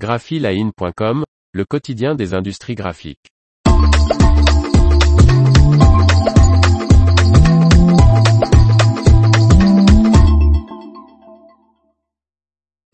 [0.00, 3.28] graphiline.com, le quotidien des industries graphiques.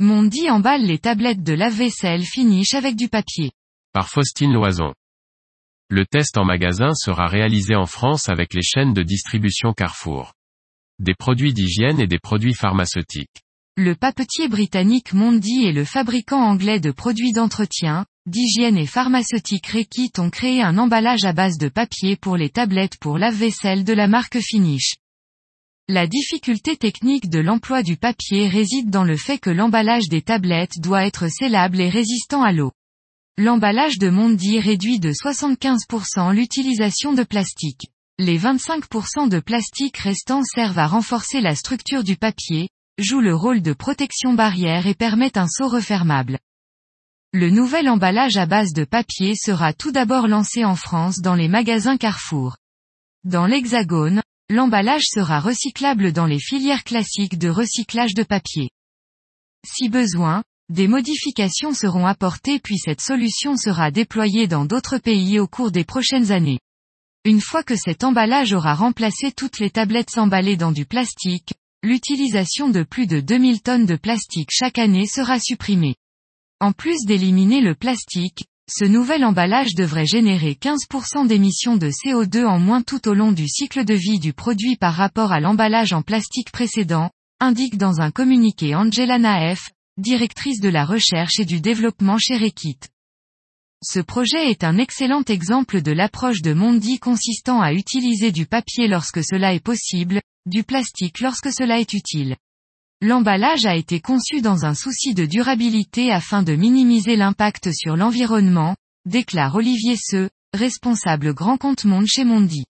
[0.01, 3.53] Mondi emballe les tablettes de lave-vaisselle finish avec du papier.
[3.93, 4.93] Par Faustine Loison.
[5.89, 10.33] Le test en magasin sera réalisé en France avec les chaînes de distribution Carrefour.
[10.99, 13.46] Des produits d'hygiène et des produits pharmaceutiques.
[13.79, 20.13] Le papetier britannique Mondi et le fabricant anglais de produits d'entretien, d'hygiène et pharmaceutique Rekit
[20.17, 24.09] ont créé un emballage à base de papier pour les tablettes pour lave-vaisselle de la
[24.09, 24.97] marque Finish.
[25.89, 30.81] La difficulté technique de l'emploi du papier réside dans le fait que l'emballage des tablettes
[30.81, 32.73] doit être scellable et résistant à l'eau.
[33.37, 37.91] L'emballage de Mondi réduit de 75% l'utilisation de plastique.
[38.19, 43.61] Les 25% de plastique restants servent à renforcer la structure du papier, jouent le rôle
[43.61, 46.39] de protection barrière et permettent un seau refermable.
[47.33, 51.49] Le nouvel emballage à base de papier sera tout d'abord lancé en France dans les
[51.49, 52.57] magasins Carrefour.
[53.25, 58.71] Dans l'Hexagone, l'emballage sera recyclable dans les filières classiques de recyclage de papier.
[59.67, 65.47] Si besoin, des modifications seront apportées puis cette solution sera déployée dans d'autres pays au
[65.47, 66.61] cours des prochaines années.
[67.25, 71.53] Une fois que cet emballage aura remplacé toutes les tablettes emballées dans du plastique,
[71.87, 75.95] l'utilisation de plus de 2000 tonnes de plastique chaque année sera supprimée.
[76.59, 82.59] En plus d'éliminer le plastique, ce nouvel emballage devrait générer 15% d'émissions de CO2 en
[82.59, 86.03] moins tout au long du cycle de vie du produit par rapport à l'emballage en
[86.03, 92.19] plastique précédent, indique dans un communiqué Angela Naef, directrice de la recherche et du développement
[92.19, 92.81] chez Rekit.
[93.83, 98.89] Ce projet est un excellent exemple de l'approche de Mondi consistant à utiliser du papier
[98.89, 102.37] lorsque cela est possible, du plastique lorsque cela est utile.
[103.03, 108.75] L'emballage a été conçu dans un souci de durabilité afin de minimiser l'impact sur l'environnement,
[109.05, 112.65] déclare Olivier Seu, responsable grand compte monde chez Mondi.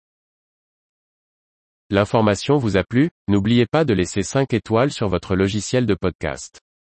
[1.88, 6.60] L'information vous a plu, n'oubliez pas de laisser 5 étoiles sur votre logiciel de podcast.